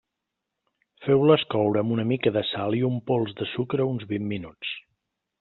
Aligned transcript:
Feu-les 1.07 1.43
coure 1.55 1.81
amb 1.85 1.93
una 1.97 2.05
mica 2.13 2.33
de 2.39 2.43
sal 2.53 2.79
i 2.79 2.81
un 2.89 2.97
pols 3.11 3.37
de 3.43 3.49
sucre 3.53 3.87
uns 3.93 4.09
vint 4.15 4.27
minuts. 4.35 4.75